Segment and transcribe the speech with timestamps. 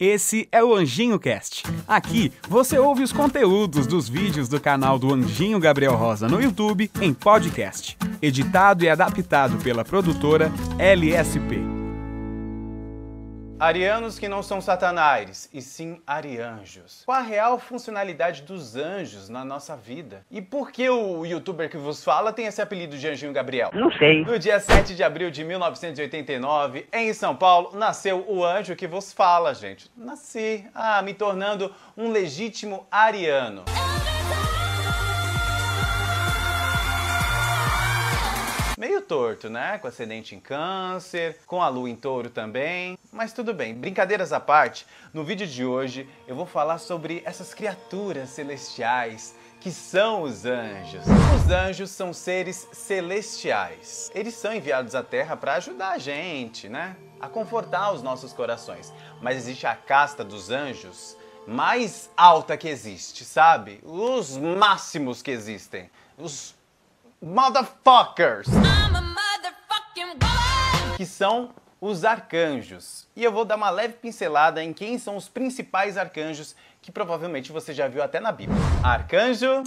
[0.00, 1.62] Esse é o Anjinho Cast.
[1.86, 6.90] Aqui você ouve os conteúdos dos vídeos do canal do Anjinho Gabriel Rosa no YouTube
[7.02, 11.79] em podcast, editado e adaptado pela produtora LSP.
[13.60, 17.02] Arianos que não são satanás, e sim arianjos.
[17.04, 20.24] Qual a real funcionalidade dos anjos na nossa vida?
[20.30, 23.68] E por que o youtuber que vos fala tem esse apelido de Anjinho Gabriel?
[23.74, 24.24] Não sei.
[24.24, 29.12] No dia 7 de abril de 1989, em São Paulo, nasceu o anjo que vos
[29.12, 29.90] fala, gente.
[29.94, 33.66] Nasci, ah, me tornando um legítimo ariano.
[39.10, 39.76] Torto, né?
[39.78, 42.96] Com ascendente em câncer, com a lua em touro também.
[43.12, 47.52] Mas tudo bem, brincadeiras à parte, no vídeo de hoje eu vou falar sobre essas
[47.52, 51.02] criaturas celestiais que são os anjos.
[51.34, 54.12] Os anjos são seres celestiais.
[54.14, 56.96] Eles são enviados à Terra para ajudar a gente, né?
[57.20, 58.92] A confortar os nossos corações.
[59.20, 61.16] Mas existe a casta dos anjos
[61.48, 63.80] mais alta que existe, sabe?
[63.82, 65.90] Os máximos que existem.
[66.16, 66.54] Os
[67.22, 68.48] motherfuckers.
[70.96, 73.06] Que são os arcanjos.
[73.14, 77.52] E eu vou dar uma leve pincelada em quem são os principais arcanjos que provavelmente
[77.52, 78.58] você já viu até na Bíblia.
[78.82, 79.62] Arcanjo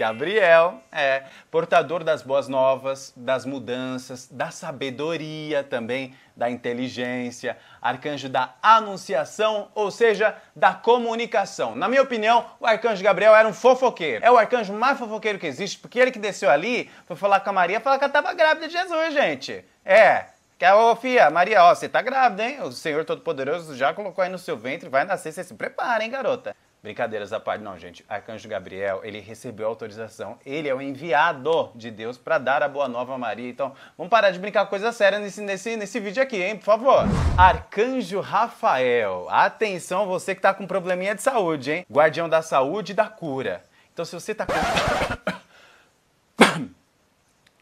[0.00, 8.54] Gabriel é portador das boas novas, das mudanças, da sabedoria também, da inteligência, arcanjo da
[8.62, 11.76] anunciação, ou seja, da comunicação.
[11.76, 14.24] Na minha opinião, o arcanjo Gabriel era um fofoqueiro.
[14.24, 17.50] É o arcanjo mais fofoqueiro que existe, porque ele que desceu ali foi falar com
[17.50, 19.62] a Maria, falar que ela estava grávida de Jesus, gente.
[19.84, 20.24] É,
[20.58, 22.62] que é, ô filha, Maria, ó, você tá grávida, hein?
[22.62, 26.10] O Senhor Todo-Poderoso já colocou aí no seu ventre, vai nascer, você se prepara, hein,
[26.10, 26.56] garota?
[26.82, 28.02] Brincadeiras à parte, não, gente.
[28.08, 30.38] Arcanjo Gabriel, ele recebeu autorização.
[30.46, 33.50] Ele é o enviado de Deus para dar a boa nova a Maria.
[33.50, 37.04] Então, vamos parar de brincar coisa séria nesse, nesse, nesse vídeo aqui, hein, por favor.
[37.36, 39.26] Arcanjo Rafael.
[39.28, 41.86] Atenção, você que tá com probleminha de saúde, hein?
[41.90, 43.62] Guardião da saúde e da cura.
[43.92, 44.54] Então, se você tá com.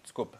[0.01, 0.39] Desculpa.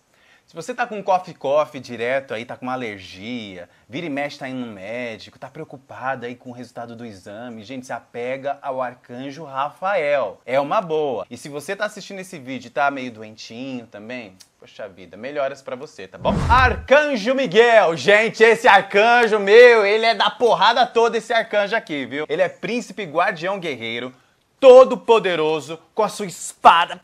[0.49, 4.39] Se você tá com coffee coffee direto aí, tá com uma alergia, vira e mexe
[4.39, 8.59] tá indo no médico, tá preocupado aí com o resultado do exame, gente, se apega
[8.63, 10.41] ao arcanjo Rafael.
[10.47, 11.27] É uma boa.
[11.31, 15.61] E se você tá assistindo esse vídeo e tá meio doentinho também, Poxa vida, melhoras
[15.61, 16.35] para você, tá bom?
[16.51, 22.27] Arcanjo Miguel, gente, esse arcanjo meu, ele é da porrada toda esse arcanjo aqui, viu?
[22.29, 24.13] Ele é príncipe guardião guerreiro,
[24.59, 27.01] todo poderoso, com a sua espada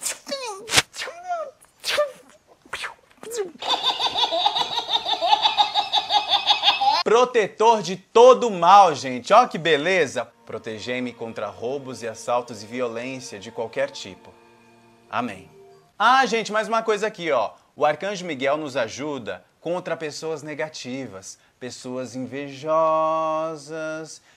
[7.04, 9.32] Protetor de todo mal, gente.
[9.32, 10.26] Ó que beleza.
[10.46, 14.32] Protegei-me contra roubos e assaltos e violência de qualquer tipo.
[15.10, 15.50] Amém.
[15.98, 17.52] Ah, gente, mais uma coisa aqui, ó.
[17.76, 22.62] O arcanjo Miguel nos ajuda contra pessoas negativas, pessoas invejosas,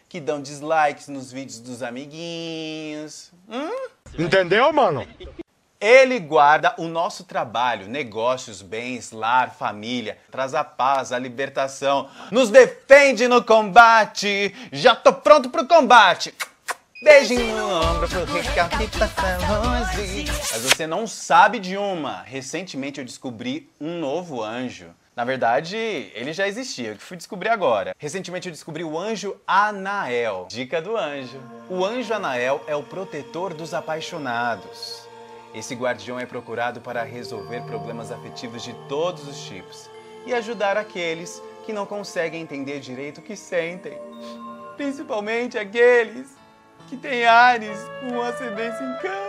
[0.07, 3.31] que dão dislikes nos vídeos dos amiguinhos.
[3.49, 3.89] Hum?
[4.17, 5.07] Entendeu, mano?
[5.79, 12.49] Ele guarda o nosso trabalho, negócios, bens, lar, família, traz a paz, a libertação, nos
[12.49, 14.55] defende no combate.
[14.71, 16.33] Já tô pronto pro combate.
[17.03, 19.23] Beijinho no ombro pro recapitação
[20.51, 22.23] Mas você não sabe de uma.
[22.23, 24.87] Recentemente eu descobri um novo anjo.
[25.15, 27.95] Na verdade, ele já existia, eu fui descobrir agora.
[27.99, 30.47] Recentemente eu descobri o anjo Anael.
[30.49, 31.39] Dica do anjo.
[31.69, 35.07] O anjo Anael é o protetor dos apaixonados.
[35.53, 39.89] Esse guardião é procurado para resolver problemas afetivos de todos os tipos
[40.25, 43.97] e ajudar aqueles que não conseguem entender direito o que sentem,
[44.75, 46.35] principalmente aqueles
[46.87, 49.27] que têm Ares com ascendência em câncer.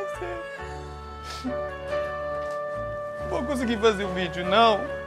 [3.21, 4.98] Não vou conseguir fazer o um vídeo, não.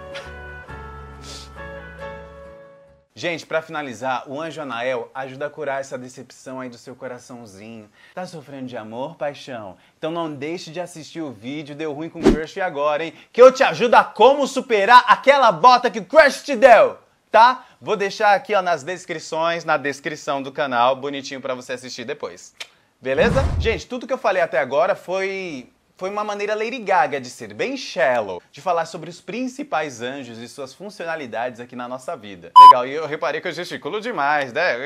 [3.21, 7.87] Gente, para finalizar, o anjo Anael ajuda a curar essa decepção aí do seu coraçãozinho.
[8.15, 9.77] Tá sofrendo de amor, paixão?
[9.95, 13.13] Então não deixe de assistir o vídeo Deu Ruim com Crush agora, hein?
[13.31, 16.97] Que eu te ajudo a como superar aquela bota que o Crush te deu,
[17.29, 17.63] tá?
[17.79, 22.55] Vou deixar aqui ó, nas descrições, na descrição do canal, bonitinho para você assistir depois.
[22.99, 23.43] Beleza?
[23.59, 25.69] Gente, tudo que eu falei até agora foi
[26.01, 30.39] foi uma maneira Lady Gaga de ser bem shallow, de falar sobre os principais anjos
[30.39, 32.51] e suas funcionalidades aqui na nossa vida.
[32.57, 34.79] Legal, e eu reparei que eu gesticulo demais, né?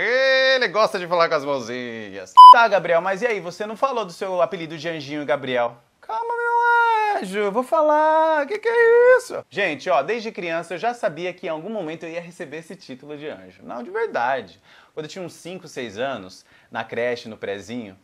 [0.55, 2.33] Ele gosta de falar com as mãozinhas.
[2.51, 5.77] Tá, Gabriel, mas e aí, você não falou do seu apelido de anjinho, Gabriel?
[6.01, 8.43] Calma, meu anjo, vou falar.
[8.43, 9.41] O que, que é isso?
[9.49, 12.75] Gente, ó, desde criança eu já sabia que em algum momento eu ia receber esse
[12.75, 13.63] título de anjo.
[13.63, 14.61] Não, de verdade.
[14.93, 17.97] Quando eu tinha uns 5, 6 anos, na creche, no prezinho,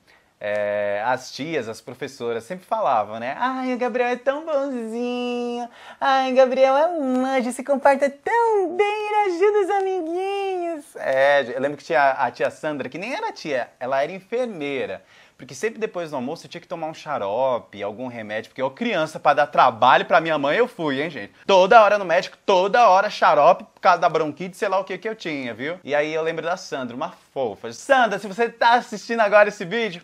[0.44, 3.36] é, as tias, as professoras sempre falavam, né?
[3.38, 5.70] Ai, o Gabriel é tão bonzinho.
[6.00, 10.96] Ai, o Gabriel é um anjo, se comporta tão bem, ele ajuda os amiguinhos.
[10.96, 15.04] É, eu lembro que tinha a tia Sandra, que nem era tia, ela era enfermeira.
[15.38, 18.70] Porque sempre depois do almoço eu tinha que tomar um xarope, algum remédio, porque eu
[18.70, 21.34] criança para dar trabalho para minha mãe eu fui, hein, gente?
[21.48, 24.98] Toda hora no médico, toda hora xarope por causa da bronquite, sei lá o que
[25.00, 25.80] que eu tinha, viu?
[25.84, 27.74] E aí eu lembro da Sandra, uma fofa.
[27.74, 30.04] Sandra, se você tá assistindo agora esse vídeo,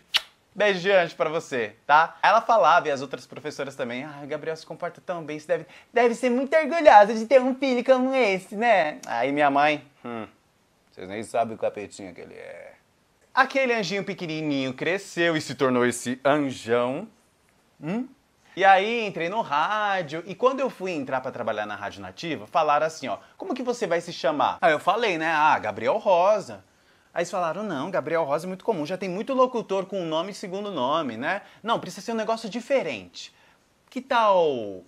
[0.54, 2.16] Beijo gigante pra você, tá?
[2.22, 5.66] Ela falava, e as outras professoras também, ah, Gabriel se comporta tão bem, você deve,
[5.92, 8.98] deve ser muito orgulhosa de ter um filho como esse, né?
[9.06, 10.26] Aí minha mãe, hum,
[10.90, 12.72] vocês nem sabem o capetinho que ele é.
[13.32, 17.06] Aquele anjinho pequenininho cresceu e se tornou esse anjão.
[17.80, 18.08] Hum?
[18.56, 22.48] E aí entrei no rádio e quando eu fui entrar para trabalhar na Rádio Nativa,
[22.48, 24.58] falaram assim, ó, como que você vai se chamar?
[24.60, 26.64] Aí eu falei, né, ah, Gabriel Rosa.
[27.12, 30.32] Aí eles falaram, não, Gabriel Rosa é muito comum, já tem muito locutor com nome
[30.32, 31.42] e segundo nome, né?
[31.62, 33.34] Não, precisa ser um negócio diferente.
[33.90, 34.82] Que tal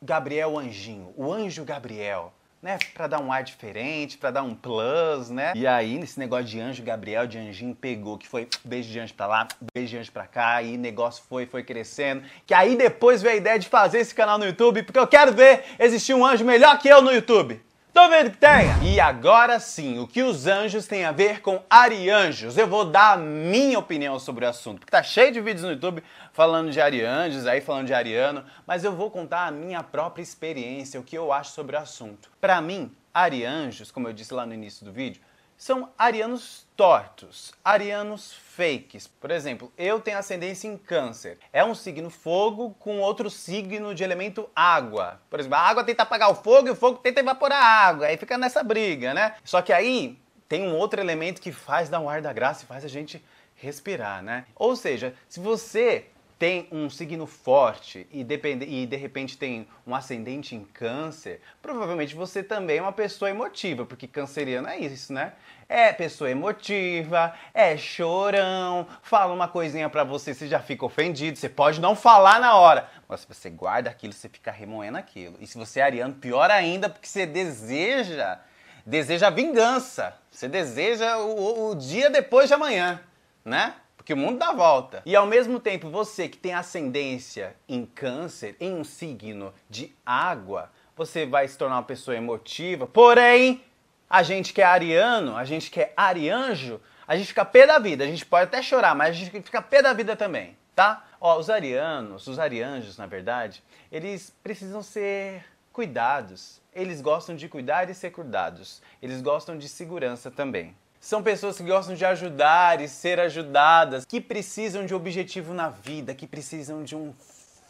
[0.00, 2.32] Gabriel Anjinho, o Anjo Gabriel?
[2.62, 5.52] né, para dar um ar diferente, para dar um plus, né?
[5.54, 9.14] E aí, nesse negócio de anjo Gabriel, de anjinho, pegou, que foi beijo de anjo
[9.14, 12.22] pra lá, beijo de anjo pra cá, e negócio foi, foi crescendo.
[12.46, 15.32] Que aí depois veio a ideia de fazer esse canal no YouTube, porque eu quero
[15.32, 17.60] ver existir um anjo melhor que eu no YouTube.
[18.06, 18.86] Vendo que!
[18.86, 22.56] E agora sim, o que os anjos têm a ver com arianjos?
[22.56, 25.72] Eu vou dar a minha opinião sobre o assunto, porque tá cheio de vídeos no
[25.72, 26.02] YouTube
[26.32, 30.98] falando de arianjos, aí falando de ariano, mas eu vou contar a minha própria experiência,
[30.98, 32.30] o que eu acho sobre o assunto.
[32.40, 35.20] Para mim, arianjos, como eu disse lá no início do vídeo,
[35.58, 39.08] são arianos tortos, arianos fakes.
[39.08, 41.36] Por exemplo, eu tenho ascendência em câncer.
[41.52, 45.20] É um signo fogo com outro signo de elemento água.
[45.28, 48.06] Por exemplo, a água tenta apagar o fogo e o fogo tenta evaporar a água.
[48.06, 49.34] Aí fica nessa briga, né?
[49.42, 50.16] Só que aí
[50.48, 53.22] tem um outro elemento que faz dar um ar da graça e faz a gente
[53.56, 54.46] respirar, né?
[54.54, 56.06] Ou seja, se você
[56.38, 62.14] tem um signo forte e, depende, e de repente tem um ascendente em câncer, provavelmente
[62.14, 65.32] você também é uma pessoa emotiva, porque canceriano é isso, né?
[65.68, 71.48] É pessoa emotiva, é chorão, fala uma coisinha para você, você já fica ofendido, você
[71.48, 75.36] pode não falar na hora, mas se você guarda aquilo, você fica remoendo aquilo.
[75.40, 78.38] E se você é ariano, pior ainda, porque você deseja,
[78.86, 83.00] deseja vingança, você deseja o, o dia depois de amanhã,
[83.44, 83.74] né?
[84.08, 85.02] Porque o mundo dá volta.
[85.04, 90.72] E ao mesmo tempo, você que tem ascendência em câncer, em um signo de água,
[90.96, 92.86] você vai se tornar uma pessoa emotiva.
[92.86, 93.62] Porém,
[94.08, 97.78] a gente que é ariano, a gente que é arianjo, a gente fica pé da
[97.78, 98.02] vida.
[98.02, 101.06] A gente pode até chorar, mas a gente fica pé da vida também, tá?
[101.20, 103.62] Ó, os arianos, os arianjos, na verdade,
[103.92, 106.62] eles precisam ser cuidados.
[106.72, 108.80] Eles gostam de cuidar e ser cuidados.
[109.02, 110.74] Eles gostam de segurança também.
[111.00, 116.14] São pessoas que gostam de ajudar e ser ajudadas, que precisam de objetivo na vida,
[116.14, 117.14] que precisam de um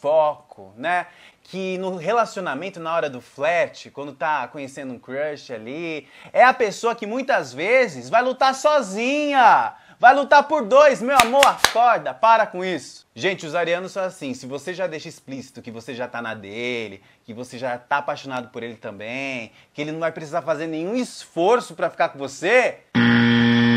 [0.00, 1.06] foco, né?
[1.42, 6.54] Que no relacionamento, na hora do flat, quando tá conhecendo um crush ali, é a
[6.54, 9.74] pessoa que muitas vezes vai lutar sozinha.
[10.00, 13.04] Vai lutar por dois, meu amor, acorda, para com isso.
[13.16, 16.34] Gente, os arianos são assim, se você já deixa explícito que você já tá na
[16.34, 20.68] dele, que você já tá apaixonado por ele também, que ele não vai precisar fazer
[20.68, 22.78] nenhum esforço para ficar com você,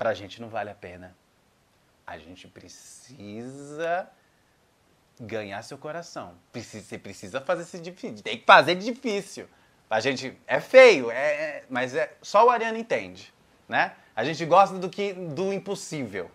[0.02, 1.16] pra gente não vale a pena.
[2.08, 4.10] A gente precisa
[5.20, 6.34] ganhar seu coração.
[6.52, 8.24] Você precisa fazer esse difícil.
[8.24, 9.48] Tem que fazer difícil.
[9.88, 13.32] A gente é feio, é, é, mas é, só o Ariano entende,
[13.70, 13.94] né?
[14.16, 16.32] A gente gosta do que do impossível.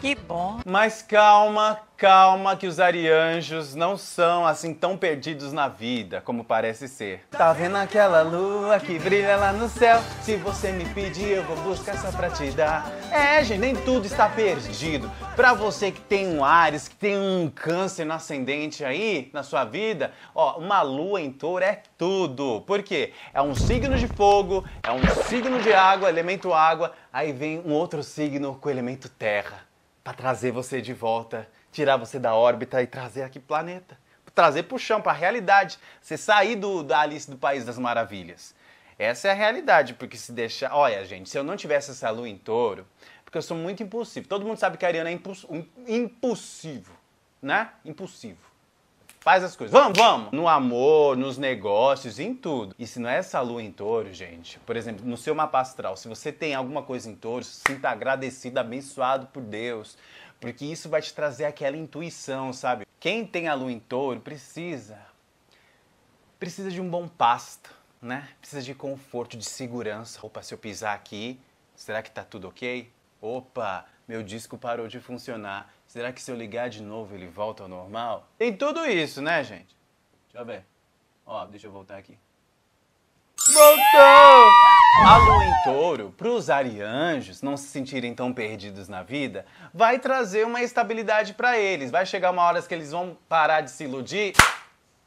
[0.00, 0.60] Que bom.
[0.64, 6.88] Mas calma, calma que os arianjos não são assim tão perdidos na vida como parece
[6.88, 7.26] ser.
[7.30, 10.00] Tá vendo aquela lua que brilha lá no céu?
[10.22, 12.90] Se você me pedir, eu vou buscar só pra te dar.
[13.12, 15.10] É, gente, nem tudo está perdido.
[15.36, 19.64] Pra você que tem um Ares, que tem um câncer no ascendente aí na sua
[19.64, 22.62] vida, ó, uma lua em touro é tudo.
[22.62, 23.12] Por quê?
[23.34, 27.72] É um signo de fogo, é um signo de água, elemento água, aí vem um
[27.74, 29.68] outro signo com elemento terra
[30.02, 33.98] para trazer você de volta, tirar você da órbita e trazer aqui planeta,
[34.34, 37.78] trazer para o chão, para a realidade, você sair do, da Alice do País das
[37.78, 38.54] Maravilhas.
[38.98, 40.74] Essa é a realidade, porque se deixar.
[40.74, 42.86] Olha, gente, se eu não tivesse essa lua em touro,
[43.24, 44.28] porque eu sou muito impulsivo.
[44.28, 45.46] Todo mundo sabe que a Ariana é impuls,
[45.86, 46.92] impulsivo,
[47.40, 47.70] né?
[47.84, 48.49] Impulsivo.
[49.22, 49.70] Faz as coisas.
[49.70, 50.32] Vamos, vamos!
[50.32, 52.74] No amor, nos negócios, em tudo.
[52.78, 55.94] E se não é essa lua em touro, gente, por exemplo, no seu mapa astral,
[55.94, 59.98] se você tem alguma coisa em touro, sinta agradecido, abençoado por Deus.
[60.40, 62.86] Porque isso vai te trazer aquela intuição, sabe?
[62.98, 64.98] Quem tem a lua em touro precisa.
[66.38, 68.26] Precisa de um bom pasto, né?
[68.40, 70.18] Precisa de conforto, de segurança.
[70.22, 71.38] Opa, se eu pisar aqui,
[71.76, 72.90] será que tá tudo ok?
[73.20, 75.70] Opa, meu disco parou de funcionar.
[75.90, 78.28] Será que se eu ligar de novo ele volta ao normal?
[78.38, 79.74] Tem tudo isso, né, gente?
[80.26, 80.64] Deixa eu ver.
[81.26, 82.16] Ó, deixa eu voltar aqui.
[83.48, 84.50] Voltou!
[85.04, 89.44] A lua em touro, para os arianjos não se sentirem tão perdidos na vida,
[89.74, 91.90] vai trazer uma estabilidade para eles.
[91.90, 94.32] Vai chegar uma hora que eles vão parar de se iludir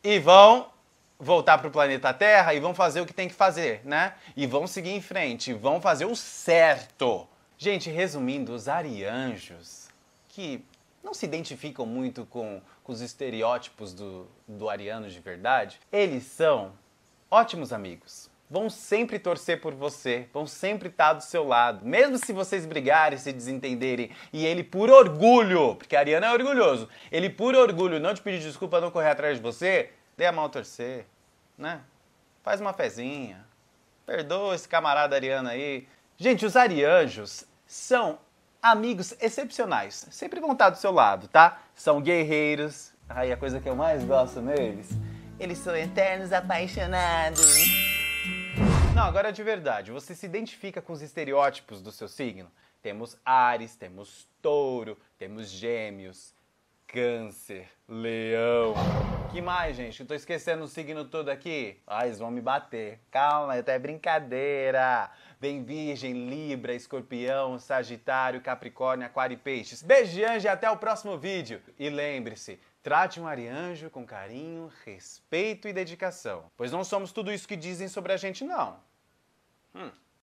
[0.03, 0.69] e vão
[1.17, 4.15] voltar para o planeta Terra e vão fazer o que tem que fazer, né?
[4.35, 7.25] E vão seguir em frente, vão fazer o certo.
[7.57, 9.87] Gente, resumindo, os arianjos,
[10.27, 10.65] que
[11.03, 16.71] não se identificam muito com, com os estereótipos do, do ariano de verdade, eles são
[17.29, 18.31] ótimos amigos.
[18.49, 21.85] Vão sempre torcer por você, vão sempre estar do seu lado.
[21.85, 26.87] Mesmo se vocês brigarem, se desentenderem, e ele por orgulho, porque a Ariana é orgulhoso,
[27.11, 30.47] ele por orgulho não te pedir desculpa, não correr atrás de você, dê a mão
[30.49, 31.07] torcer,
[31.57, 31.81] né?
[32.43, 33.43] Faz uma fezinha.
[34.05, 35.87] Perdoa esse camarada ariano aí.
[36.17, 38.19] Gente, os arianjos são
[38.63, 40.07] amigos excepcionais.
[40.09, 41.59] Sempre vão estar do seu lado, tá?
[41.75, 42.93] São guerreiros.
[43.09, 44.89] Aí a coisa que eu mais gosto neles.
[45.37, 47.57] Eles são eternos apaixonados.
[48.95, 52.49] Não, agora de verdade, você se identifica com os estereótipos do seu signo?
[52.81, 56.33] Temos Ares, temos Touro, temos Gêmeos,
[56.87, 58.73] Câncer, Leão.
[59.33, 59.99] Que mais, gente?
[59.99, 61.81] Eu tô esquecendo o signo todo aqui?
[61.87, 62.99] Ah, eles vão me bater.
[63.09, 65.09] Calma, até brincadeira.
[65.39, 69.81] Vem Virgem, Libra, Escorpião, Sagitário, Capricórnio, Aquário e Peixes.
[69.81, 71.59] Beijo e até o próximo vídeo.
[71.79, 76.51] E lembre-se, trate um arianjo com carinho, respeito e dedicação.
[76.55, 78.79] Pois não somos tudo isso que dizem sobre a gente, não.
[79.73, 79.89] Hum.